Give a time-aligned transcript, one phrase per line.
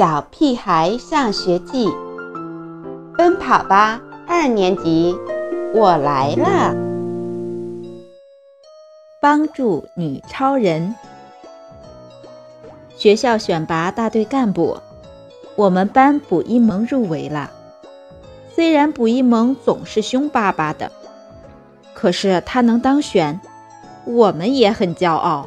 [0.00, 1.86] 小屁孩上学记》，
[3.18, 5.14] 奔跑吧二年级，
[5.74, 6.74] 我来了！
[9.20, 10.94] 帮助女超人。
[12.96, 14.78] 学校选拔大队干部，
[15.54, 17.50] 我们班卜一萌入围了。
[18.54, 20.90] 虽然卜一萌总是凶巴巴的，
[21.92, 23.38] 可是他能当选，
[24.06, 25.46] 我们也很骄傲。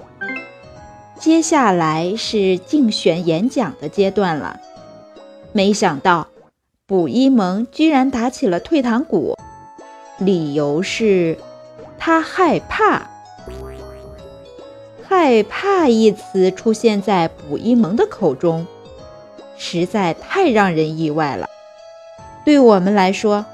[1.24, 4.60] 接下来是竞选演讲的阶段了。
[5.54, 6.28] 没想到，
[6.86, 9.38] 卜一萌居然打起了退堂鼓，
[10.18, 11.38] 理由是
[11.98, 13.10] 他害怕。
[15.08, 18.68] 害怕一词出现在卜一萌的口中，
[19.58, 21.48] 实在太让人意外了。
[22.44, 23.46] 对我们来说，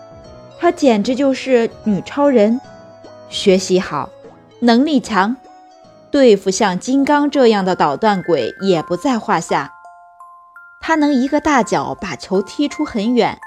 [0.57, 2.59] 她简直就是女超人，
[3.29, 4.09] 学习好，
[4.59, 5.35] 能力强。
[6.11, 9.73] 对付像金刚这样的捣蛋鬼也不在话下。
[10.81, 13.37] 他能一个大脚把球踢出很远，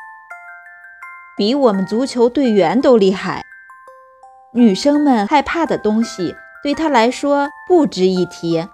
[1.37, 3.45] 比我们足球队员都厉害。
[4.53, 8.69] 女生们害怕的东西对他来说不值一提。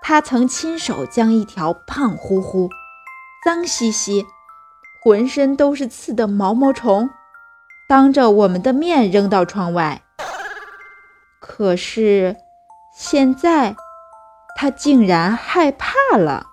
[0.00, 2.70] 他曾亲手将一条胖乎乎、
[3.44, 4.24] 脏兮兮、
[5.02, 7.10] 浑身都是刺的毛毛虫，
[7.88, 10.02] 当着我们的面扔到窗外。
[11.40, 12.36] 可是。
[13.00, 13.76] 现在，
[14.56, 16.44] 他竟然害怕了。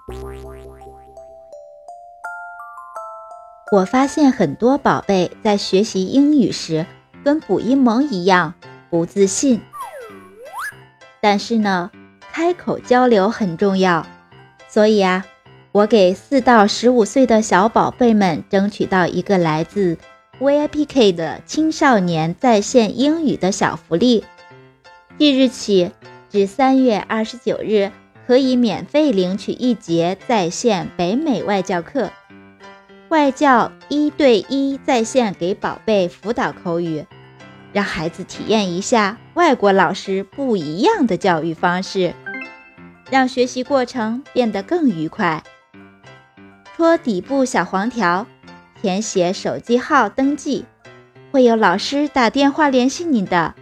[3.72, 6.86] 我发现很多宝贝在学习英语时
[7.24, 8.54] 跟补音萌一样
[8.92, 9.60] 不自信，
[11.20, 11.90] 但是呢，
[12.32, 14.06] 开口交流很重要。
[14.68, 15.26] 所以啊，
[15.72, 19.98] 我给四到十五岁的小宝贝们争取到一个来自
[20.40, 24.24] VIPK 的青少年在线英语的小福利，
[25.18, 25.92] 即日起。
[26.36, 27.94] 至三月二十九日，
[28.28, 32.12] 可以免费领取一节在线北美外教课，
[33.08, 37.06] 外教一对一在线给宝贝辅导口语，
[37.72, 42.14] 让孩子体验一下外国老师不一样的教育方式，
[43.10, 45.42] 让学习过程变得更愉快。
[46.76, 48.28] 戳底部小黄条，
[48.82, 50.66] 填写手机号登记，
[51.32, 53.56] 会有老师打电话联系你的，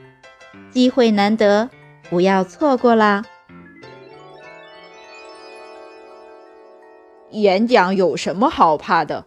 [0.71, 1.69] 机会难得。
[2.09, 3.23] 不要错过啦！
[7.31, 9.25] 演讲有什么好怕的？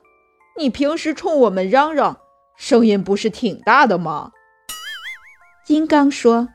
[0.57, 2.19] 你平时冲我们嚷嚷，
[2.57, 4.31] 声音不是挺大的吗？
[5.67, 6.49] 金刚说：“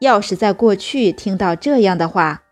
[0.00, 2.42] 要是在过去听到这样的话，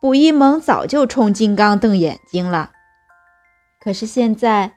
[0.00, 2.70] 卜一萌早就冲金刚瞪眼睛了。
[3.80, 4.74] 可是现在，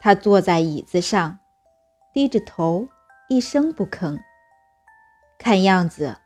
[0.00, 1.40] 他坐在椅子上，
[2.14, 2.88] 低着头，
[3.28, 4.20] 一声不吭，
[5.38, 6.18] 看样子……”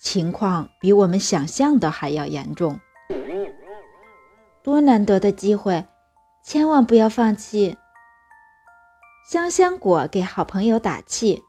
[0.00, 2.80] 情况比我们想象的还要严重，
[4.62, 5.86] 多难得的机会，
[6.42, 7.76] 千万不要放弃。
[9.28, 11.42] 香香果给好朋友打气：“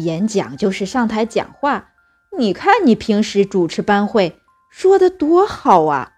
[0.00, 1.90] 演讲就是上台讲话，
[2.38, 4.38] 你看你平时主持班会
[4.70, 6.12] 说的多好啊！”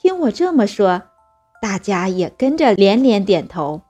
[0.00, 1.02] 听我这么说，
[1.60, 3.82] 大家也跟着连连点头。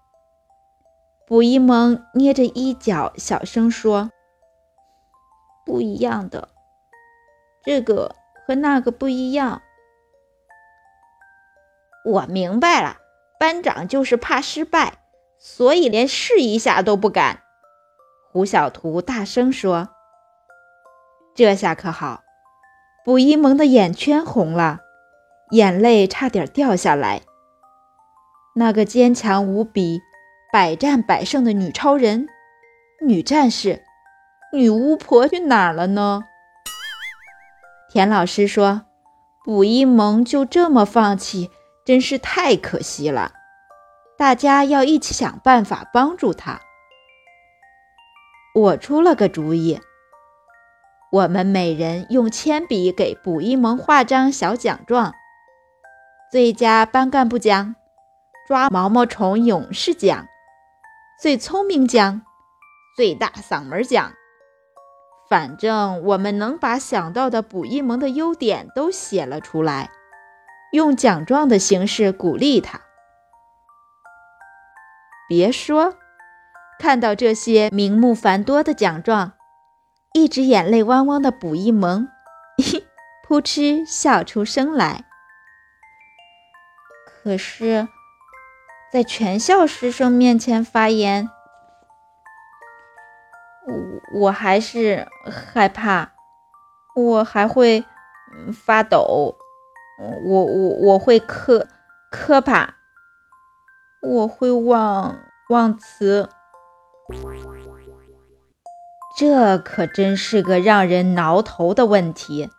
[1.26, 4.10] 卜一萌捏着衣角，小声说。
[5.64, 6.48] 不一样的，
[7.62, 8.14] 这个
[8.46, 9.62] 和那个不一样。
[12.04, 12.98] 我明白了，
[13.40, 14.98] 班长就是怕失败，
[15.38, 17.40] 所以连试一下都不敢。
[18.30, 19.88] 胡小图大声说
[21.34, 22.22] ：“这下可好，
[23.04, 24.80] 卜一萌的眼圈红了，
[25.52, 27.22] 眼泪差点掉下来。
[28.54, 30.02] 那个坚强无比、
[30.52, 32.28] 百战百胜的女超人、
[33.00, 33.82] 女战士。”
[34.54, 36.22] 女巫婆去哪儿了呢？
[37.90, 38.82] 田老师说
[39.44, 41.50] ：“卜一萌就这么放弃，
[41.84, 43.32] 真是太可惜了。
[44.16, 46.60] 大家要一起想办法帮助他。”
[48.54, 49.80] 我出了个主意，
[51.10, 55.12] 我们每人用铅笔给卜一萌画张小奖状：
[56.30, 57.74] 最佳班干部奖、
[58.46, 60.28] 抓毛毛虫勇士奖、
[61.20, 62.22] 最聪明奖、
[62.96, 64.12] 最大嗓门奖。
[65.34, 69.90] 反正我们能把想到的卜一萌的优点都写了出来，
[70.70, 72.82] 用奖状的形式鼓励他。
[75.28, 75.96] 别说，
[76.78, 79.32] 看到这些名目繁多的奖状，
[80.12, 82.06] 一直眼泪汪汪的卜一萌，
[83.28, 85.04] 噗嗤笑出声来。
[87.24, 87.88] 可是，
[88.92, 91.28] 在全校师生面前发言。
[94.12, 95.08] 我还是
[95.52, 96.12] 害怕，
[96.94, 97.84] 我还会
[98.52, 99.36] 发抖。
[100.26, 101.68] 我我我会磕
[102.10, 102.74] 磕巴，
[104.02, 105.16] 我会忘
[105.50, 106.28] 忘词。
[109.16, 112.50] 这可真是个让人挠头的问题。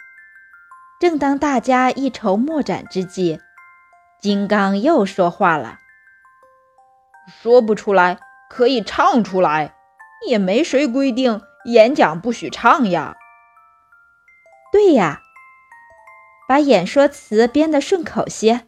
[0.97, 3.42] 正当大家一筹莫展之际，
[4.21, 5.80] 金刚又说话了
[7.27, 8.18] ：“说不出来，
[8.50, 9.75] 可以唱出来，
[10.27, 13.16] 也没谁规定演讲不许唱呀。”
[14.72, 15.22] 对呀，
[16.48, 18.68] 把演说词编得顺口些，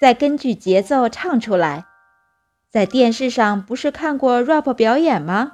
[0.00, 1.84] 再根据节奏唱出来。
[2.70, 5.52] 在电视上不是看过 rap 表演吗？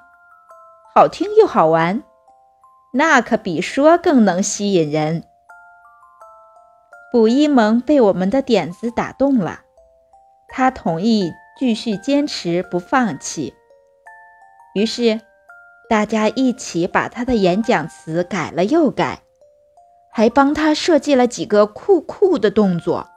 [0.95, 2.05] 好听又好玩，
[2.93, 5.25] 那可比说更能吸引人。
[7.11, 9.63] 卜一萌被我们的点子打动了，
[10.49, 13.55] 他同意继续坚持不放弃。
[14.75, 15.21] 于是，
[15.89, 19.23] 大家一起把他的演讲词改了又改，
[20.13, 23.09] 还帮他设计了几个酷酷的动作。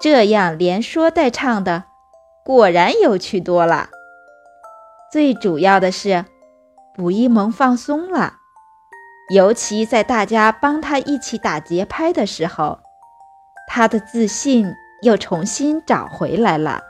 [0.00, 1.84] 这样连说带唱的，
[2.44, 3.88] 果然有趣多了。
[5.10, 6.24] 最主要的是，
[6.94, 8.34] 卜一萌放松了。
[9.32, 12.78] 尤其在大家帮他一起打节拍的时候，
[13.66, 14.72] 他的自信
[15.02, 16.82] 又重新找回来了。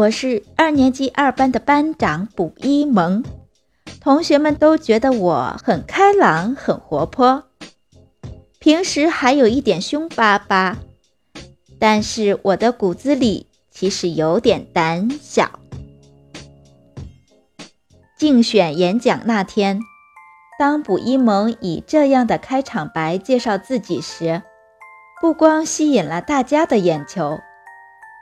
[0.00, 3.22] 我是二年级二班的班长卜一萌，
[4.00, 7.44] 同学们都觉得我很开朗、很活泼，
[8.58, 10.78] 平时还有一点凶巴巴，
[11.78, 15.50] 但是我的骨子里其实有点胆小。
[18.16, 19.80] 竞选演讲那天，
[20.58, 24.40] 当卜一萌以这样的开场白介绍自己时，
[25.20, 27.38] 不光吸引了大家的眼球，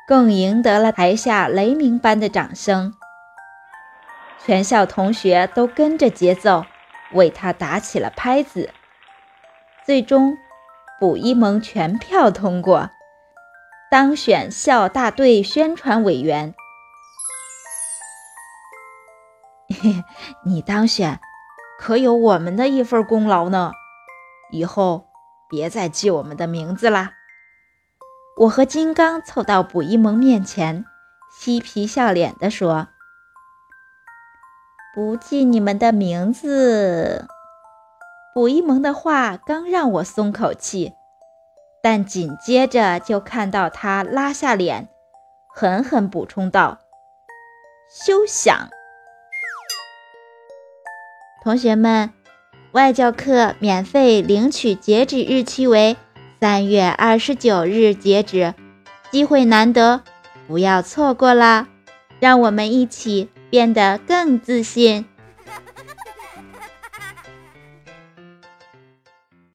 [0.09, 2.95] 更赢得了台下雷鸣般的掌声。
[4.43, 6.65] 全校同学都跟着节奏
[7.13, 8.73] 为他打起了拍子。
[9.85, 10.39] 最终，
[10.99, 12.89] 卜一萌全票通过，
[13.91, 16.55] 当选校大队宣传委员。
[20.47, 21.21] 你当选，
[21.79, 23.73] 可有我们的一份功劳呢？
[24.51, 25.09] 以后
[25.51, 27.18] 别再记我们的名字啦。
[28.41, 30.85] 我和金刚凑到卜一萌面前，
[31.37, 32.87] 嬉皮笑脸地说
[34.95, 37.27] ：“不记你们的名字。”
[38.33, 40.93] 卜一萌的话刚让我松口气，
[41.83, 44.89] 但紧接着就看到他拉下脸，
[45.53, 46.79] 狠狠补充道
[47.91, 48.71] ：“休想！”
[51.43, 52.13] 同学们，
[52.71, 55.97] 外教课免费领取，截止日期为
[56.41, 58.55] 三月二十九日截止，
[59.11, 60.03] 机会难得，
[60.47, 61.67] 不要错过啦！
[62.21, 65.05] 让我们一起变得更自信。